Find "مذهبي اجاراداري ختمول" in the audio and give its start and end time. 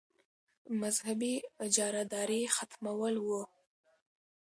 0.81-3.15